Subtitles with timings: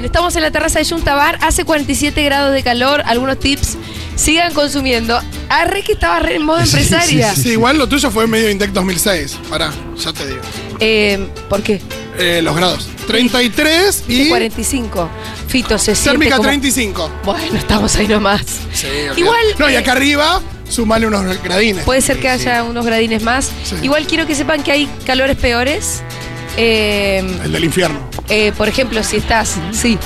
[0.00, 3.76] Bien, estamos en la terraza de Junta Bar, hace 47 grados de calor, algunos tips,
[4.16, 5.20] sigan consumiendo.
[5.50, 7.34] Arre que estaba re en modo empresaria.
[7.34, 9.36] Sí, igual lo tuyo fue medio Indec 2006.
[9.50, 9.70] Pará,
[10.02, 10.40] ya te digo.
[10.78, 11.82] Eh, ¿Por qué?
[12.18, 12.88] Eh, los grados.
[13.08, 15.10] 33 y 45.
[15.48, 17.10] Fito se térmica como- 35.
[17.22, 18.40] Bueno, estamos ahí nomás.
[18.72, 18.86] Sí.
[19.18, 21.84] Igual, No, y eh, acá arriba, sumale unos gradines.
[21.84, 23.50] Puede ser que haya unos gradines más.
[23.64, 23.74] Sí.
[23.82, 26.00] Igual quiero que sepan que hay calores peores.
[26.56, 28.00] Eh, El del infierno.
[28.30, 29.98] Eh, por ejemplo, si estás, sí,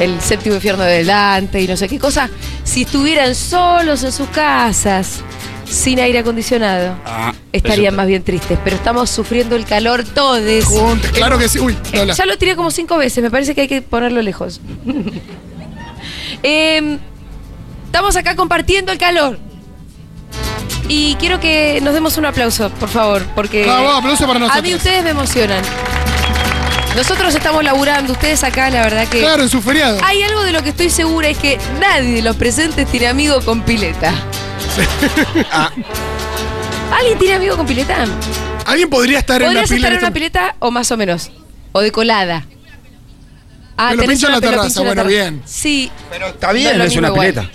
[0.00, 2.28] el séptimo infierno de Dante y no sé qué cosa,
[2.64, 5.20] si estuvieran solos en sus casas,
[5.64, 8.58] sin aire acondicionado, Ah, estarían más bien tristes.
[8.64, 10.64] Pero estamos sufriendo el calor todos.
[10.64, 11.58] Juntos, claro que sí.
[11.60, 12.14] Uy, Eh, Lola.
[12.14, 14.60] ya lo tiré como cinco veces, me parece que hay que ponerlo lejos.
[16.42, 16.98] Em,
[17.86, 19.38] estamos acá compartiendo el calor.
[20.88, 24.74] Y quiero que nos demos un aplauso, por favor, porque aplauso para a mí nosotros.
[24.76, 25.62] ustedes me emocionan.
[26.98, 29.20] Nosotros estamos laburando, ustedes acá, la verdad que...
[29.20, 30.00] Claro, en su feriado.
[30.02, 33.40] Hay algo de lo que estoy segura, es que nadie de los presentes tiene amigo
[33.42, 34.12] con pileta.
[35.52, 35.70] Ah,
[36.98, 38.04] ¿Alguien tiene amigo con pileta?
[38.66, 39.76] Alguien podría estar en una ¿Podrías pila.
[39.78, 41.30] estar en en una este- pileta o más o menos?
[41.72, 42.44] ¿O de colada?
[43.76, 45.40] Ah, Pelo tenés pincho en la terraza, bueno, bien.
[45.46, 45.90] Sí.
[46.10, 47.28] pero está bien, No, es una igual.
[47.32, 47.50] pileta.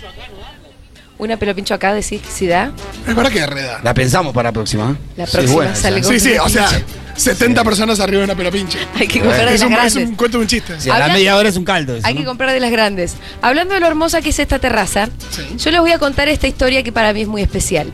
[1.18, 2.72] Una pelo pincho acá, decís, si da.
[3.06, 3.80] Es verdad que reda.
[3.84, 4.90] La pensamos para la próxima.
[4.92, 4.96] ¿eh?
[5.18, 6.68] La Sí, próxima buena sale con- Sí, sí, o sea,
[7.14, 7.34] pinche.
[7.34, 8.78] 70 personas arriba de una pelo pinche.
[8.94, 9.96] Hay que comprar de Es las un, es grandes.
[10.10, 10.80] un cuento de un chiste.
[10.80, 11.96] Sí, a la media hora es un caldo.
[11.96, 12.20] eso, Hay ¿no?
[12.20, 13.14] que comprar de las grandes.
[13.42, 15.42] Hablando de lo hermosa que es esta terraza, Sí.
[15.58, 17.92] yo les voy a contar esta historia que para mí es muy especial.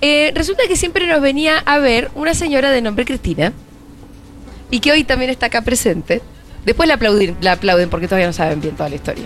[0.00, 3.52] Eh, resulta que siempre nos venía a ver una señora de nombre Cristina
[4.70, 6.20] y que hoy también está acá presente.
[6.66, 9.24] Después la aplauden, la aplauden porque todavía no saben bien toda la historia.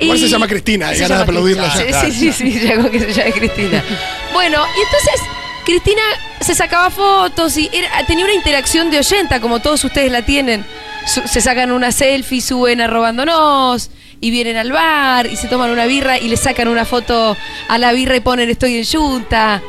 [0.00, 1.70] Igual Y- se llama Cristina, hay ganas de aplaudirla.
[1.70, 3.82] Sí, sí, sí, sí, ya como que se llama Cristina.
[4.32, 5.30] Bueno, y entonces
[5.64, 6.02] Cristina
[6.40, 10.64] se sacaba fotos y era- tenía una interacción de oyenta, como todos ustedes la tienen.
[11.06, 13.90] Se sacan una selfie, suben a robándonos
[14.20, 17.36] y vienen al bar y se toman una birra y le sacan una foto
[17.68, 19.62] a la birra y ponen estoy en Junta.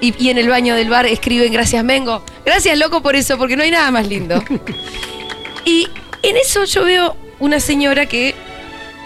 [0.00, 2.22] Y, y en el baño del bar escriben gracias Mengo.
[2.44, 4.42] Gracias loco por eso, porque no hay nada más lindo.
[5.64, 5.88] Y
[6.22, 8.36] en eso yo veo una señora que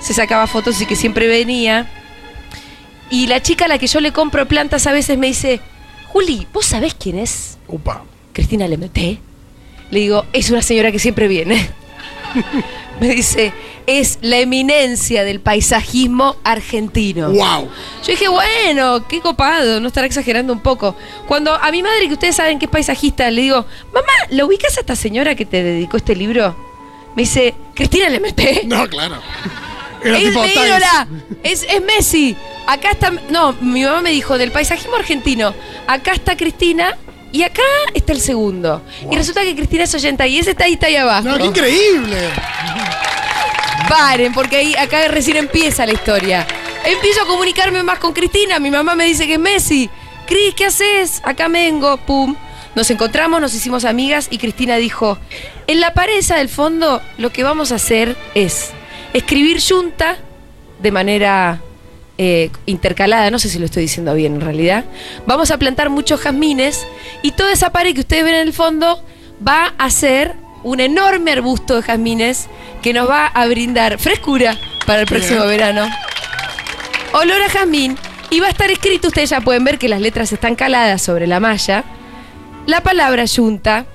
[0.01, 1.89] se sacaba fotos y que siempre venía.
[3.09, 5.61] Y la chica a la que yo le compro plantas a veces me dice,
[6.13, 7.59] Juli, ¿vos sabés quién es?
[7.69, 8.03] Upa.
[8.33, 9.21] Cristina le meté.
[9.91, 11.71] Le digo, es una señora que siempre viene.
[13.01, 13.53] me dice,
[13.87, 17.31] es la eminencia del paisajismo argentino.
[17.31, 17.69] Wow.
[18.05, 20.97] Yo dije, bueno, qué copado, no estará exagerando un poco.
[21.29, 24.77] Cuando a mi madre, que ustedes saben que es paisajista, le digo, mamá, ¿la ubicas
[24.77, 26.57] a esta señora que te dedicó este libro?
[27.15, 28.63] Me dice, Cristina le meté.
[28.67, 29.17] No, claro.
[30.03, 31.09] Era Es tipo ídola,
[31.43, 32.37] es, es Messi.
[32.67, 35.55] Acá está, no, mi mamá me dijo del paisajismo argentino.
[35.87, 36.97] Acá está Cristina
[37.33, 37.63] y acá
[37.95, 38.83] está el segundo.
[39.11, 41.29] Y resulta que Cristina es 80 y ese está ahí, está ahí abajo.
[41.29, 42.31] No, qué increíble.
[43.89, 46.47] Paren, porque ahí acá recién empieza la historia.
[46.85, 49.91] Empiezo a comunicarme más con Cristina, mi mamá me dice que es Messi.
[50.27, 51.21] Cris, ¿qué haces?
[51.25, 52.37] Acá vengo, pum.
[52.75, 55.19] Nos encontramos, nos hicimos amigas y Cristina dijo,
[55.67, 58.71] en la pared esa del fondo lo que vamos a hacer es
[59.13, 60.17] escribir yunta
[60.81, 61.61] de manera
[62.19, 64.85] eh, intercalada, no sé si lo estoy diciendo bien en realidad.
[65.27, 66.87] Vamos a plantar muchos jazmines
[67.23, 69.03] y toda esa pared que ustedes ven en el fondo
[69.47, 72.49] va a ser un enorme arbusto de jazmines
[72.83, 75.89] que nos va a brindar frescura para el próximo verano.
[77.13, 77.97] Olor a jazmín.
[78.33, 81.27] Y va a estar escrito, ustedes ya pueden ver que las letras están caladas sobre
[81.27, 81.83] la malla.
[82.67, 83.87] La palabra yunta.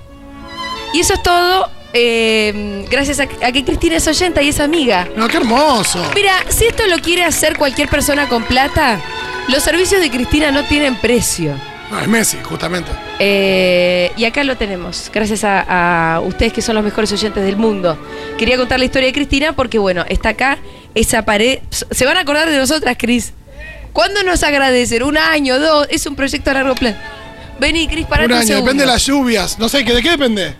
[0.92, 5.08] Y eso es todo eh, gracias a, a que Cristina es oyenta y es amiga.
[5.16, 6.02] No, qué hermoso.
[6.14, 9.00] Mira, si esto lo quiere hacer cualquier persona con plata,
[9.48, 11.54] los servicios de Cristina no tienen precio.
[11.90, 12.90] No, es Messi, justamente.
[13.20, 17.56] Eh, y acá lo tenemos, gracias a, a ustedes que son los mejores oyentes del
[17.56, 17.96] mundo.
[18.38, 20.58] Quería contar la historia de Cristina porque, bueno, está acá
[20.94, 21.60] esa pared.
[21.70, 23.32] Se van a acordar de nosotras, Cris.
[23.92, 25.04] ¿Cuándo nos agradecen?
[25.04, 25.86] ¿Un año, dos?
[25.90, 26.98] Es un proyecto a largo plazo.
[27.58, 29.58] Vení, Cris, para Un año, depende de las lluvias.
[29.58, 30.54] No sé, ¿de qué depende?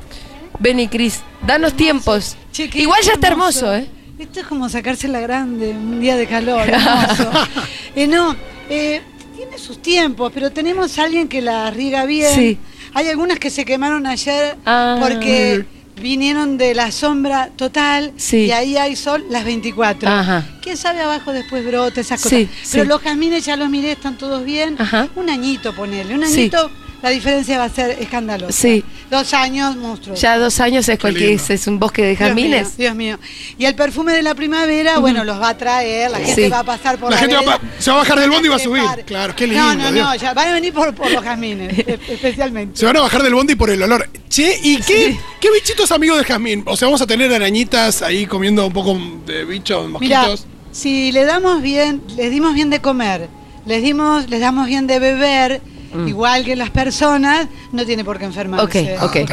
[0.58, 2.36] Vení, Cris, danos tiempos.
[2.52, 3.88] Che, Igual ya está hermoso, ¿eh?
[4.18, 7.30] Esto es como sacarse la grande un día de calor, hermoso.
[7.96, 8.36] Eh, no,
[8.68, 9.00] eh,
[9.34, 12.34] tiene sus tiempos, pero tenemos a alguien que la riega bien.
[12.34, 12.58] Sí.
[12.92, 14.96] Hay algunas que se quemaron ayer Ah.
[15.00, 15.64] porque
[15.98, 18.44] vinieron de la sombra total Sí.
[18.44, 20.10] y ahí hay sol las 24.
[20.10, 20.44] Ajá.
[20.62, 22.38] ¿Quién sabe abajo después brota esas cosas?
[22.40, 24.76] Sí, Pero los jazmines ya los miré, están todos bien.
[24.78, 25.08] Ajá.
[25.16, 26.70] Un añito ponerle, un añito
[27.02, 28.52] la diferencia va a ser escandalosa.
[28.52, 28.82] Sí.
[29.10, 30.20] dos años, monstruos.
[30.20, 32.76] Ya dos años es cualquier es un bosque de Dios mío, jazmines.
[32.76, 33.18] Dios mío.
[33.58, 36.48] Y el perfume de la primavera, bueno, los va a traer, la gente Sí.
[36.48, 38.46] va a pasar por La la, gente va a se va a bajar del bondi
[38.46, 38.82] y va a subir.
[39.06, 40.06] Claro, qué No, lindo, no, Dios.
[40.06, 41.78] no, ya van a venir por, por los jazmines,
[42.08, 42.78] especialmente.
[42.78, 44.08] Se van a bajar del bondi por el olor.
[44.28, 46.62] Che, ¿y qué, qué bichitos amigos de Jazmín?
[46.66, 50.46] O sea, vamos a tener arañitas ahí comiendo un poco de bichos, Mira, mosquitos.
[50.72, 53.28] si le damos bien, les dimos bien de comer,
[53.66, 55.60] les dimos, les damos bien de beber,
[56.06, 58.96] igual que las personas, no tiene por qué enfermarse.
[58.96, 59.30] Ok, ok.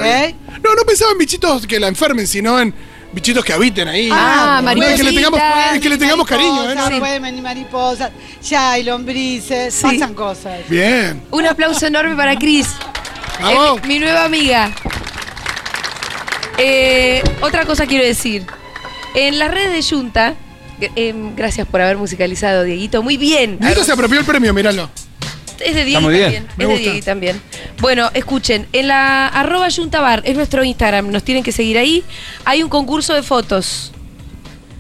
[0.63, 2.73] No, no pensaba en bichitos que la enfermen, sino en
[3.11, 4.09] bichitos que habiten ahí.
[4.11, 5.39] Ah, No, es que le tengamos,
[5.73, 6.75] es que le tengamos cariño, ¿eh?
[6.75, 8.11] Mariposas, No, Pueden venir mariposas,
[8.41, 9.83] ya hay lombrices, Sí.
[9.83, 10.59] pasan cosas.
[10.69, 11.21] Bien.
[11.31, 12.67] Un aplauso enorme para Cris.
[13.41, 13.79] Vamos.
[13.81, 14.71] Es mi nueva amiga.
[16.57, 18.45] Eh, otra cosa quiero decir.
[19.15, 20.35] En las redes de Junta,
[20.79, 23.03] eh, em, gracias por haber musicalizado, Dieguito.
[23.03, 23.57] Muy bien.
[23.59, 24.89] Dieguito se apropió el premio, míralo.
[25.65, 26.48] Es de Diego también.
[26.57, 26.77] Me Es de.
[26.77, 27.42] Diego también.
[27.80, 32.04] Bueno, escuchen, en la arroba Yuntabar, es nuestro Instagram, nos tienen que seguir ahí.
[32.45, 33.92] Hay un concurso de fotos.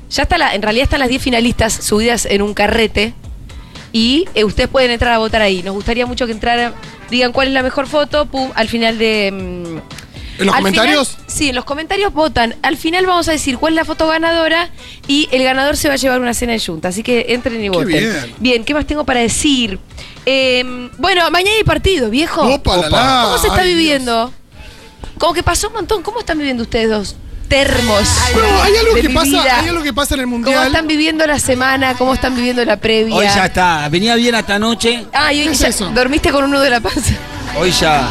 [0.09, 3.13] Ya está la, en realidad están las 10 finalistas subidas en un carrete.
[3.91, 5.61] Y eh, ustedes pueden entrar a votar ahí.
[5.63, 6.73] Nos gustaría mucho que entraran,
[7.09, 9.31] digan cuál es la mejor foto, pum, al final de.
[9.31, 10.02] mm,
[10.39, 11.09] ¿En los al comentarios?
[11.09, 12.55] final- sí, en los comentarios votan.
[12.63, 14.69] Al final vamos a decir cuál es la foto ganadora
[15.07, 16.87] y el ganador se va a llevar una cena de junta.
[16.89, 17.87] Así que entren y voten.
[17.87, 18.35] bien.
[18.39, 19.79] Bien, ¿qué más tengo para decir?
[20.25, 22.41] Eh, bueno, mañana hay partido, viejo.
[22.41, 23.21] Opa, la, la.
[23.25, 24.33] ¿Cómo se está Ay, viviendo?
[25.19, 26.01] Como que pasó un montón.
[26.01, 27.15] ¿Cómo están viviendo ustedes dos?
[27.47, 28.01] Termos.
[28.33, 30.67] Bueno, hay algo que pasa, hay algo que pasa en el ¿Cómo mundial.
[30.67, 31.93] están viviendo la semana?
[31.95, 33.13] ¿Cómo están viviendo la previa?
[33.13, 33.87] Hoy ya está.
[33.89, 35.05] Venía bien hasta anoche.
[35.13, 35.91] Ah, y hoy ¿Qué es ya eso?
[35.93, 37.13] dormiste con un nudo de la panza.
[37.57, 38.09] Hoy ya.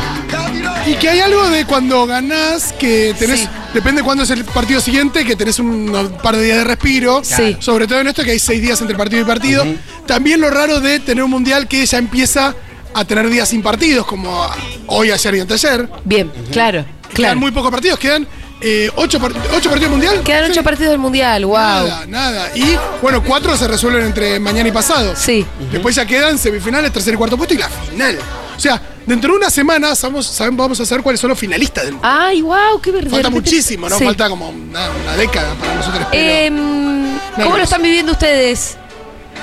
[0.86, 3.48] Y que hay algo de cuando ganás que tenés, Sí.
[3.74, 7.22] depende cuándo es el partido siguiente, que tenés un par de días de respiro.
[7.24, 7.56] Sí.
[7.60, 9.64] Sobre todo en esto que hay seis días entre partido y partido.
[10.06, 12.54] También lo raro de tener un mundial que ya empieza
[12.94, 14.46] a tener días sin partidos, como
[14.86, 15.88] hoy, ayer y anteayer.
[16.04, 17.40] Bien, claro, Quedan claro.
[17.40, 18.26] muy pocos partidos, quedan
[18.64, 20.20] eh, ocho, par- ocho partidos mundial.
[20.22, 20.64] Quedan ocho Sí.
[20.64, 21.56] partidos del Mundial, wow.
[21.56, 22.50] Nada, nada.
[22.54, 25.14] Y bueno, cuatro se resuelven entre mañana y pasado.
[25.16, 25.44] Sí.
[25.72, 28.18] Después ya quedan semifinales, tercer y cuarto puesto y la final.
[28.56, 31.84] O sea, dentro de una semana sabemos, sabemos- vamos a saber cuáles son los finalistas
[31.84, 32.12] del mundial.
[32.20, 33.10] Ay, wow, qué verdad.
[33.10, 33.98] Falta muchísimo, ¿no?
[33.98, 34.04] Sí.
[34.04, 36.06] Falta como una, una década para nosotros.
[36.10, 38.76] pero- Em, ¿Cómo no lo están viviendo ustedes?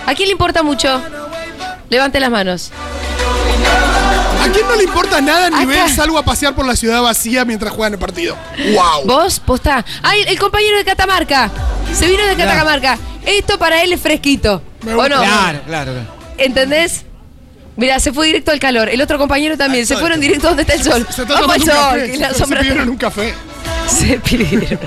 [0.06, 1.02] ¿A quién le importa mucho?
[1.90, 2.72] Levante las manos.
[4.42, 5.66] ¿A quién no le importa nada ni Acá.
[5.66, 8.38] ver salgo a pasear por la ciudad vacía mientras juegan el partido?
[8.74, 9.06] ¡Wow!
[9.06, 9.40] ¿Vos?
[9.40, 9.84] ¿Posta?
[10.02, 11.52] ¡Ay, el compañero de Catamarca!
[11.94, 12.98] Se vino de Catamarca.
[13.26, 14.62] Esto para él es fresquito.
[14.84, 15.10] Me ¿O gusta.
[15.16, 15.22] no?
[15.22, 15.60] Claro.
[15.66, 15.92] claro.
[16.38, 17.04] ¿Entendés?
[17.80, 18.90] Mira, se fue directo al calor.
[18.90, 19.88] El otro compañero también.
[19.88, 21.08] Se fueron directo donde está el sol.
[21.10, 22.20] Se está Vamos al tomando un sol.
[22.20, 22.34] café.
[22.34, 23.34] se sombra pidieron un café.
[23.88, 24.80] Se pidieron.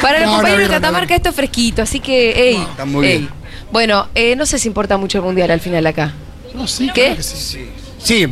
[0.00, 2.84] Para el No, compañero no, de no, Catamarca esto es fresquito, así que, ey, está
[2.84, 3.18] muy ey.
[3.18, 3.30] bien.
[3.72, 6.12] Bueno, eh, no sé si importa mucho el mundial al final acá.
[6.54, 7.02] No, sí, ¿Qué?
[7.02, 7.68] claro que sí.
[7.98, 8.26] Sí,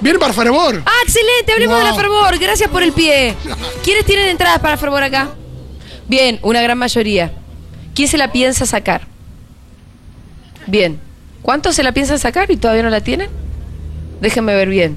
[0.00, 0.82] Viene para Fervor.
[0.86, 1.94] Ah, excelente, hablemos de la.
[1.94, 2.38] Fervor.
[2.38, 3.34] Gracias por el pie.
[3.84, 5.28] ¿Quiénes tienen entradas para Fervor acá?
[6.06, 7.32] Bien, una gran mayoría.
[7.94, 9.02] ¿Quién se la piensa sacar?
[10.66, 11.00] Bien.
[11.42, 13.28] ¿Cuántos se la piensan sacar y todavía no la tienen?
[14.20, 14.96] Déjenme ver bien.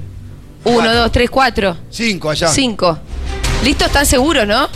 [0.64, 0.94] Uno, Cuatro.
[0.94, 1.76] dos, tres, cuatro.
[1.90, 2.48] cinco allá.
[2.48, 2.98] Cinco.
[3.64, 3.86] ¿Listos?
[3.88, 4.68] ¿Están seguros, no?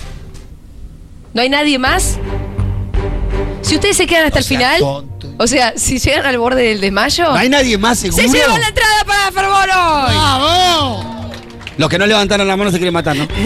[1.35, 2.19] ¿No hay nadie más?
[3.63, 5.35] Si ustedes se quedan hasta O el sea, final, tonto.
[5.39, 8.23] o sea, si llegan al borde del desmayo, ¿No hay nadie más seguro?
[8.23, 10.15] se llevan la entrada para Fervor hoy.
[10.17, 11.07] ¡Vamos!
[11.77, 13.27] Los que no levantaron la mano se quieren matar, ¿no?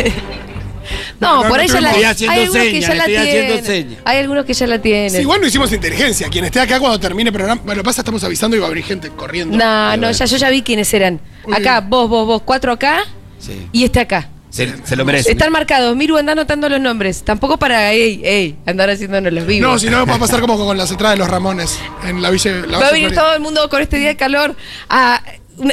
[1.20, 3.17] No, No, por no ahí ya la Estoy haciendo Hay algunos que ya la estoy
[3.17, 3.64] haciendo tienen.
[3.67, 4.02] señas.
[4.06, 5.11] Hay algunos que ya la tienen.
[5.11, 6.28] Sí, igual no hicimos inteligencia.
[6.28, 7.61] Quien esté acá cuando termine el programa.
[7.64, 9.56] Bueno, pasa, estamos avisando y va a venir gente corriendo.
[9.56, 11.20] No, no, ya yo ya vi quiénes eran.
[11.46, 11.90] Muy Acá, bien.
[11.90, 13.05] vos, vos, vos, cuatro acá
[13.38, 13.67] Sí.
[13.72, 14.28] y este acá.
[14.50, 15.31] Se, se lo merece.
[15.31, 15.94] Están marcados.
[15.94, 17.22] Miru, anda anotando los nombres.
[17.22, 19.70] Tampoco para, ey, ey, andar haciéndonos los vivos.
[19.70, 22.31] No, si no, va a pasar como con las entradas de los Ramones en la
[22.31, 22.50] Villa.
[22.67, 24.56] La Va a venir todo el mundo con este día de calor
[24.89, 25.22] a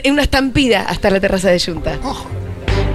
[0.05, 1.97] una estampida hasta la terraza de Junta.
[2.03, 2.27] Ojo.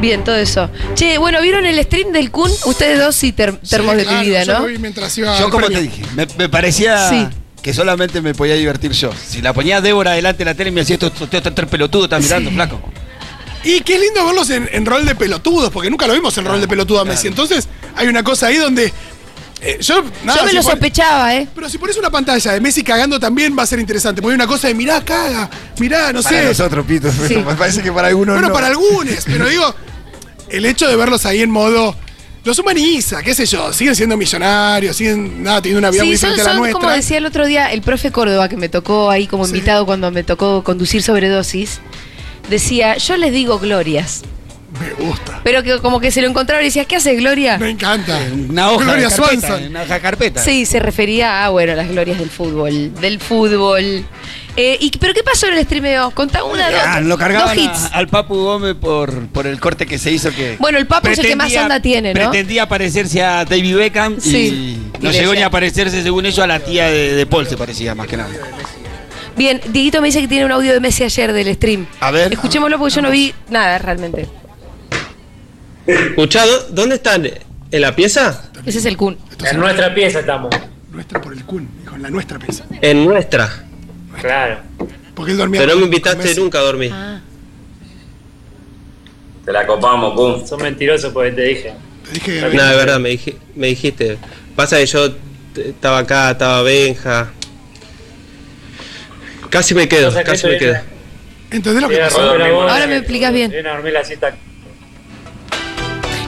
[0.02, 0.68] Bien, todo eso.
[0.94, 2.50] Che, bueno, ¿vieron el stream del Kun?
[2.66, 4.58] Ustedes dos sí, ter- termos Sí, de claro, mi vida, yo ¿no?
[4.58, 5.78] lo vi mientras iba Yo al como premio.
[5.78, 7.28] te dije, me, me parecía Sí.
[7.62, 9.10] que solamente me podía divertir yo.
[9.26, 12.04] Si la ponía Débora delante de la tele me decía, esto, esto, esto, tres pelotudos
[12.06, 12.80] están mirando, flaco.
[13.64, 16.60] Y qué lindo verlos en, en rol de pelotudos, porque nunca lo vimos en rol
[16.60, 17.28] de pelotudo a Messi.
[17.28, 18.92] Entonces, hay una cosa ahí donde.
[19.60, 21.46] eh, yo, nada, Yo me si lo pon- sospechaba, ¿eh?
[21.54, 24.20] Pero si pones una pantalla de Messi cagando también va a ser interesante.
[24.20, 26.44] Porque hay una cosa de mirá, caga, mirá, no Para sé.
[26.48, 27.36] nosotros, Pito, Sí.
[27.36, 28.52] me parece que para algunos Bueno, no.
[28.54, 29.72] para algunos, pero digo,
[30.52, 31.96] el hecho de verlos ahí en modo.
[32.44, 36.30] Los humaniza, qué sé yo, siguen siendo millonarios, siguen nada, teniendo una vida muy son,
[36.30, 36.80] diferente a la nuestra.
[36.80, 39.52] como decía el otro día el profe Córdoba, que me tocó ahí como Sí.
[39.54, 41.80] invitado cuando me tocó conducir sobredosis,
[42.50, 44.22] decía, yo les digo glorias.
[44.80, 45.40] Me gusta.
[45.44, 47.58] Pero que como que se lo encontraron y decías, ¿qué haces, Gloria?
[47.58, 48.18] Me encanta.
[48.48, 49.68] Una hoja Gloria de carpeta, Swanson.
[49.70, 50.42] una hoja de carpeta.
[50.42, 52.94] Sí, se refería a, bueno, las glorias del fútbol.
[53.00, 54.04] Del fútbol.
[54.56, 56.10] Eh, y, ¿Pero qué pasó en el streameo?
[56.12, 57.88] Contá una, Ah, dos, lo cargaban dos a- hits.
[57.92, 60.56] al Papu Gómez por, por el corte que se hizo que.
[60.58, 62.30] Bueno, el Papu es el que más onda tiene, ¿no?
[62.30, 64.80] Pretendía parecerse a David Beckham Sí.
[64.98, 67.46] y no Y llegó ni a parecerse, según ellos, a la tía de, de Paul,
[67.46, 68.30] se parecía más que nada.
[69.36, 71.86] Bien, Dieguito me dice que tiene un audio de Messi ayer del stream.
[72.00, 72.32] A ver.
[72.32, 74.28] Escuchémoslo porque yo no vi nada realmente.
[75.86, 77.28] Escuchado, ¿dónde están?
[77.70, 78.50] ¿En la pieza?
[78.64, 79.18] Ese es el Kun.
[79.50, 80.54] En nuestra pieza estamos.
[80.90, 82.64] Nuestra por el Kun, dijo, en la nuestra pieza.
[82.80, 83.64] En nuestra.
[84.20, 84.60] Claro.
[85.14, 86.90] Porque él dormía Pero no me invitaste nunca a dormir.
[86.92, 87.20] Ah.
[89.44, 90.46] Te la copamos, pum.
[90.46, 91.74] Son mentirosos porque te dije.
[92.04, 94.18] Te dije que No, de verdad, me, dije- me dijiste.
[94.54, 95.08] Pasa que yo
[95.56, 97.32] estaba acá, estaba Benja.
[99.50, 100.76] Casi me quedo, O sea, que casi me quedo.
[101.50, 102.20] ¿Entendés lo que pasó?
[102.20, 103.50] Ahora me explicas bien.
[103.50, 104.34] Viene a dormir la siesta.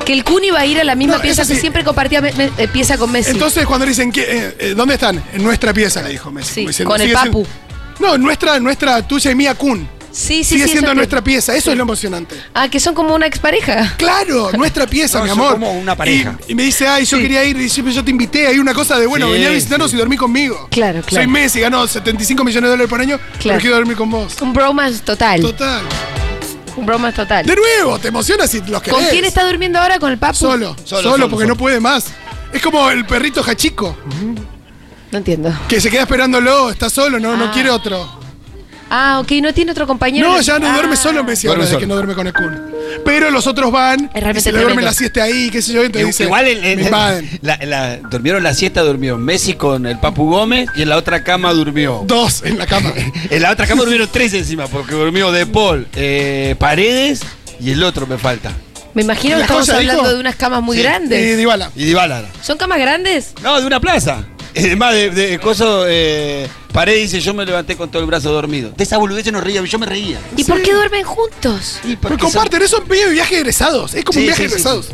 [0.05, 1.61] Que el Kun iba a ir a la misma No, pieza eso que sí.
[1.63, 3.31] siempre compartía me- me- eh, pieza con Messi.
[3.31, 5.23] Entonces cuando le dicen, ¿qué, eh, eh, ¿dónde están?
[5.33, 6.71] En nuestra pieza, le dijo Messi.
[6.73, 7.47] Sí, con el sigue siendo- Papu.
[8.01, 9.89] No, nuestra, nuestra tuya y mía Kun.
[10.11, 10.71] sí, sí, Sigue sí.
[10.73, 12.37] siendo eso nuestra pieza, eso es lo emocionante.
[12.53, 13.95] Ah, que son como una expareja.
[13.97, 15.53] Claro, nuestra pieza, No, mi son amor.
[15.55, 16.37] como una pareja.
[16.49, 17.23] Y, y me dice, ay, yo Sí.
[17.23, 19.53] quería ir, y yo, yo te invité, hay una cosa de, bueno, Sí, venía a
[19.53, 19.97] visitarnos sí.
[19.97, 20.69] y dormí conmigo.
[20.71, 21.25] Claro, claro.
[21.25, 23.39] Soy Messi, ganó 75 millones de dólares por año, Claro.
[23.43, 24.41] pero quiero dormir con vos.
[24.43, 25.41] Un bromance total.
[25.41, 25.83] Total.
[26.77, 27.47] Un bromance total.
[27.47, 28.99] De nuevo, te emocionas si los querés.
[28.99, 29.99] ¿Con quién está durmiendo ahora?
[29.99, 30.35] ¿Con el Papu?
[30.35, 31.55] Solo, solo, solo, porque solo.
[31.55, 32.07] no puede más.
[32.53, 33.97] Es como el perrito Hachico,
[35.11, 35.53] No entiendo.
[35.69, 37.51] que se queda esperándolo, está solo, no, no Ah.
[37.53, 38.21] quiere otro.
[38.91, 40.29] Ah, ok, no tiene otro compañero.
[40.29, 40.75] No, ya no Ah.
[40.75, 41.81] duerme solo Messi Duerme ahora, de solo.
[41.81, 42.74] que no duerme con el Kun.
[43.05, 44.81] Pero los otros van, y se le duerme tremendo.
[44.83, 47.31] la siesta ahí, qué sé yo, entonces dice, Igual el- el- me invaden.
[47.43, 51.23] la- la- durmieron la siesta, durmió Messi con el Papu Gómez y en la otra
[51.25, 52.03] cama durmió.
[52.07, 52.93] Dos en la cama.
[53.31, 57.21] En la otra cama durmieron tres encima, porque durmió De Paul, eh, Paredes
[57.61, 58.53] y el otro me falta.
[58.95, 60.15] Me imagino que ¿La estamos joya, hablando dijo?
[60.15, 60.81] de unas camas muy Sí.
[60.81, 61.37] Y grandes.
[61.37, 61.71] Dybala.
[61.75, 62.25] Y Dybala.
[62.43, 63.33] ¿Son camas grandes?
[63.43, 64.25] No, de una plaza.
[64.55, 68.31] Es más, de, de coso, eh, Paredes dice, yo me levanté con todo el brazo
[68.33, 68.71] dormido.
[68.77, 70.21] De esa boludez no reía, yo me reía.
[70.37, 71.79] ¿Y por qué duermen juntos?
[71.83, 73.95] Y Pero porque son- comparten, eso es medio viaje de egresados.
[73.95, 74.89] Es como un viaje sí, de sí, egresados.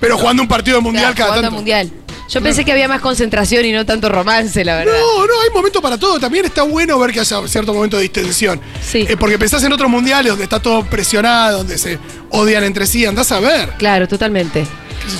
[0.00, 1.56] Pero jugando un partido mundial Claro, cada jugando tanto.
[1.56, 1.90] mundial.
[2.28, 4.92] Yo pensé que había más concentración y no tanto romance, la verdad.
[4.92, 6.18] No, no, hay momento para todo.
[6.20, 8.60] También está bueno ver que haya cierto momento de distensión.
[8.80, 9.04] Sí.
[9.08, 11.98] Eh, porque pensás en otros mundiales donde está todo presionado, donde se
[12.30, 13.04] odian entre sí.
[13.04, 13.70] Andás a ver.
[13.78, 14.64] Claro, totalmente.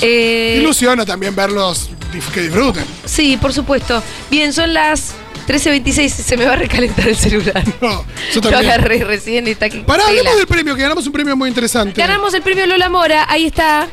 [0.03, 2.85] Eh, Ilusiona también verlos que disfruten.
[3.05, 4.03] sí, por supuesto.
[4.31, 5.15] Bien, son las
[5.49, 6.09] 13.26.
[6.09, 7.63] Se me va a recalentar el celular.
[7.81, 8.73] No, yo Lo también.
[8.73, 9.81] agarré recién y está aquí.
[9.81, 12.01] Pará, hablemos del premio, que ganamos un premio muy interesante.
[12.01, 13.89] Ganamos el premio Lola Mora, ahí está.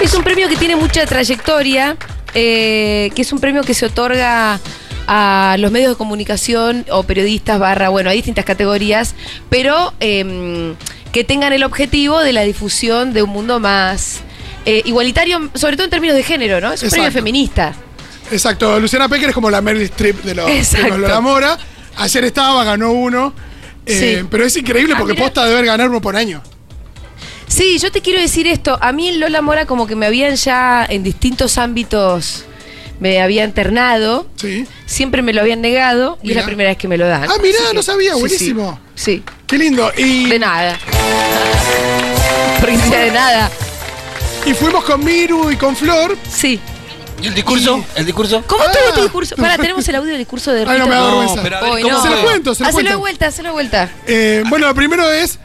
[0.00, 1.96] Es un premio que tiene mucha trayectoria,
[2.34, 4.58] eh, que es un premio que se otorga
[5.06, 9.14] a los medios de comunicación o periodistas barra, bueno, hay distintas categorías,
[9.50, 10.74] pero eh,
[11.12, 14.20] que tengan el objetivo de la difusión de un mundo más
[14.66, 16.72] eh, igualitario, sobre todo en términos de género, ¿no?
[16.72, 17.74] Es un premio feminista.
[18.30, 20.98] Exacto, Luciana Pecker es como la Meryl Streep de los, de Exacto.
[20.98, 21.58] los Mora.
[21.96, 23.34] Ayer estaba, ganó uno.
[23.84, 24.26] Eh, Sí.
[24.30, 25.24] Pero es increíble Ah, porque mirá.
[25.24, 26.42] posta de ver ganar uno por año.
[27.48, 28.78] Sí, yo te quiero decir esto.
[28.80, 32.44] A mí en Lola Mora como que me habían ya en distintos ámbitos,
[33.00, 34.66] me habían ternado, Sí.
[34.86, 37.24] siempre me lo habían negado y es la primera vez que me lo dan.
[37.24, 38.80] Ah, mirá, que- no sabía, sí, buenísimo.
[38.94, 39.92] Sí, Qué lindo.
[39.98, 40.78] Y, de nada.
[42.88, 43.50] Sea de nada.
[44.46, 46.16] Y fuimos con Miru y con Flor.
[46.30, 46.60] Sí.
[47.22, 47.84] ¿Y el discurso?
[47.94, 48.42] ¿El discurso?
[48.46, 48.66] ¿Cómo Ah.
[48.66, 49.36] estuvo este discurso?
[49.36, 51.42] Para, tenemos el audio del discurso de Ay, no me da vergüenza.
[51.42, 52.02] pero a ver, Hoy ¿cómo no.
[52.02, 52.90] Se lo cuento, se lo Hacelo cuento.
[52.90, 53.90] de vuelta, hacelo de vuelta.
[54.06, 55.38] Eh, bueno, lo primero es.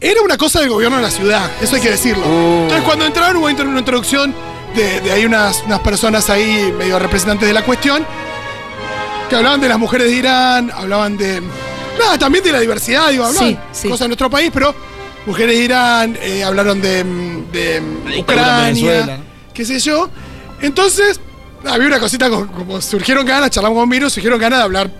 [0.00, 2.24] Era una cosa del gobierno de la ciudad, eso hay que decirlo.
[2.26, 2.62] Uh.
[2.64, 4.34] Entonces, cuando entraron, hubo una introducción
[4.76, 8.04] de, de ahí unas, unas personas ahí, medio representantes de la cuestión,
[9.30, 11.40] que hablaban de las mujeres de Irán, hablaban de.
[11.98, 13.88] Nada, también de la diversidad, digo, hablaban Sí, sí.
[13.88, 14.74] cosas de nuestro país, pero
[15.26, 19.18] mujeres de Irán, eh, hablaron de, mm, de mm, Ucrania, Venezuela.
[19.52, 20.10] qué sé yo.
[20.60, 21.20] Entonces,
[21.66, 24.90] había una cosita como, como surgieron ganas, charlamos con Miro, surgieron ganas de hablar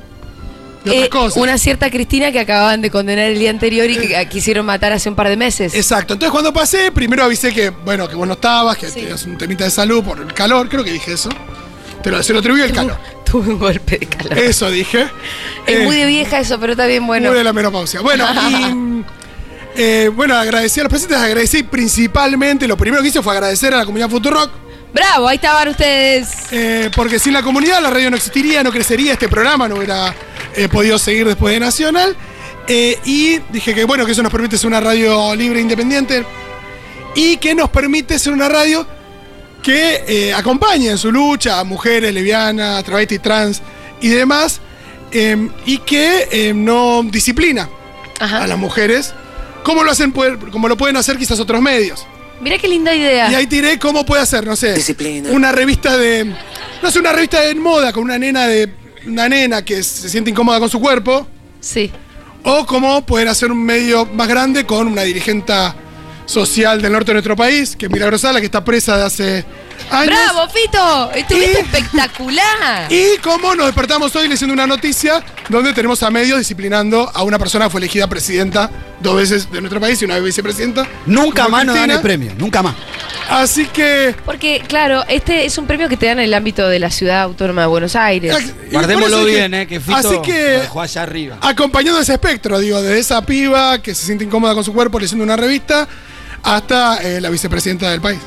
[0.84, 1.36] de otras Eh, cosas.
[1.42, 5.08] una cierta Cristina que acababan de condenar el día anterior y que quisieron matar hace
[5.08, 5.74] un par de meses.
[5.74, 6.12] Exacto.
[6.14, 9.00] Entonces cuando pasé, primero avisé que, bueno, que vos no estabas, que Sí.
[9.00, 11.30] tenías un temita de salud por el calor, creo que dije eso.
[12.02, 12.98] Te lo, se lo atribuí el calor.
[13.24, 14.38] Tuve un golpe de calor.
[14.38, 15.06] Eso dije.
[15.66, 17.28] Es Eh, muy de vieja eso, pero está bien bueno.
[17.30, 18.02] muy de la menopausia.
[18.02, 19.04] Bueno, y mm,
[19.76, 23.78] eh, bueno, agradecí a los presentes, agradecí principalmente, lo primero que hice fue agradecer a
[23.78, 24.50] la comunidad Futurock,
[24.92, 26.28] Bravo, ahí estaban ustedes.
[26.52, 30.14] eh, porque sin la comunidad la radio no existiría, no crecería, este programa no hubiera
[30.54, 32.16] eh, podido seguir después de Nacional.
[32.68, 36.24] Y dije que bueno, que eso nos permite ser una radio libre e independiente
[37.14, 38.86] y que nos permite ser una radio
[39.62, 43.60] que acompañe en su lucha a mujeres lesbianas, travestis, trans
[44.00, 44.60] y demás,
[45.66, 47.68] y que no disciplina
[48.20, 48.44] Ajá.
[48.44, 49.12] a las mujeres
[49.64, 52.06] cómo lo hacen, poder- como lo pueden hacer quizás otros medios.
[52.40, 53.30] Mirá qué linda idea.
[53.30, 54.74] Y ahí tiré cómo puede hacer, no sé,
[55.30, 56.32] una revista de,
[56.82, 58.68] no sé, una revista de moda con una nena de,
[59.06, 61.26] una nena que se siente incómoda con su cuerpo,
[61.60, 61.90] Sí.
[62.42, 65.54] o cómo pueden hacer un medio más grande con una dirigente
[66.26, 69.44] social del norte de nuestro país, que es Milagro Sala, que está presa de hace
[69.90, 70.06] años.
[70.06, 71.10] ¡Bravo, Fito!
[71.12, 72.44] Estuviste Y- espectacular.
[72.90, 77.38] Y cómo nos despertamos hoy leyendo una noticia donde tenemos a medios disciplinando a una
[77.38, 80.86] persona que fue elegida presidenta dos veces de nuestro país y una vez vicepresidenta.
[81.06, 82.74] Nunca más nos dan el premio, nunca más.
[83.28, 84.14] Así que.
[84.24, 87.22] Porque, claro, este es un premio que te dan en el ámbito de la ciudad
[87.22, 88.34] autónoma de Buenos Aires.
[88.34, 91.38] por Guardémoslo bien, eh, que Fito Así lo que, dejó allá arriba.
[91.40, 95.24] acompañando ese espectro, digo, desde esa piba que se siente incómoda con su cuerpo leyendo
[95.24, 95.86] una revista
[96.42, 98.18] hasta eh, la vicepresidenta del país.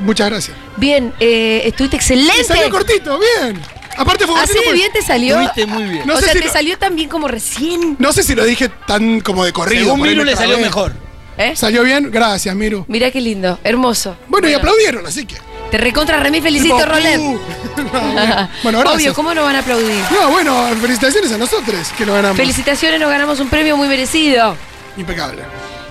[0.00, 0.56] Muchas gracias.
[0.76, 2.44] Bien, eh, estuviste excelente.
[2.44, 3.60] salió cortito, bien.
[3.96, 5.40] Aparte fue Así cortito de bien te salió.
[5.40, 6.02] Estuviste muy bien.
[6.06, 7.96] No o sé sea, si te lo- salió tan bien como recién.
[7.98, 9.84] No sé si lo dije tan como de corrido.
[9.84, 10.64] Según por ahí Miru me le salió trabé.
[10.64, 10.92] mejor.
[11.36, 11.52] ¿Eh?
[11.56, 12.10] ¿Salió bien?
[12.12, 12.84] Gracias, Miru.
[12.88, 14.16] Mirá qué lindo, hermoso.
[14.28, 15.36] Bueno, y aplaudieron, así que.
[15.70, 17.18] Te recontra remí felicito, Tipo, Rolet.
[17.18, 17.40] uh.
[18.62, 18.94] bueno, gracias.
[18.94, 20.00] Obvio, ¿cómo no van a aplaudir?
[20.12, 22.36] No, bueno, felicitaciones a nosotros que lo ganamos.
[22.36, 24.56] Felicitaciones, nos ganamos un premio muy merecido.
[24.96, 25.42] Impecable.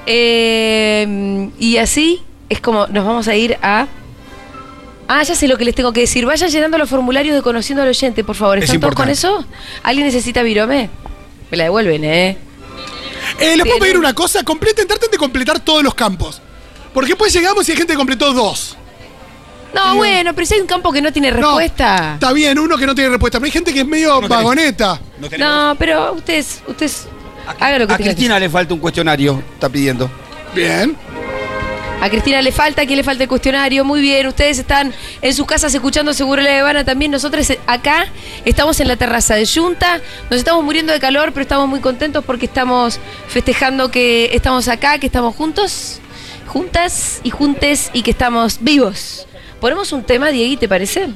[0.06, 2.22] Eh, y así
[2.54, 3.88] es como nos vamos a ir a.
[5.08, 6.26] Ah, ya sé lo que les tengo que decir.
[6.26, 8.58] Vayan llenando los formularios de conociendo al oyente, por favor.
[8.58, 9.46] Es ¿Están todos con eso?
[9.84, 10.90] ¿Alguien necesita virome?
[11.52, 12.38] Me la devuelven, ¿eh?
[13.40, 14.44] Eh, ¿Les puedo pedir una cosa?
[14.44, 16.42] Completen, traten de completar todos los campos.
[16.94, 18.78] Porque después llegamos y hay gente que completó dos.
[19.74, 22.12] No, bueno, pero si hay un campo que no tiene No, respuesta.
[22.14, 23.40] está bien, uno que no tiene respuesta.
[23.40, 24.30] Pero hay gente que es medio No tenés.
[24.30, 25.02] vagoneta.
[25.20, 27.08] No pero ustedes, ustedes
[27.60, 30.10] hagan lo que a que Cristina le falta un cuestionario, está pidiendo.
[30.54, 30.96] Bien.
[32.04, 33.86] A Cristina le falta, aquí le falta el cuestionario.
[33.86, 37.12] Muy bien, ustedes están en sus casas escuchando Seguro La Habana también.
[37.12, 38.08] Nosotros eh, acá
[38.44, 40.02] estamos en la terraza de Junta.
[40.30, 45.00] Nos estamos muriendo de calor, pero estamos muy contentos porque estamos festejando que estamos acá,
[45.00, 46.02] que estamos juntos,
[46.46, 49.26] juntas y juntes y que estamos vivos.
[49.62, 51.08] Ponemos un tema, Diegui, ¿te parece?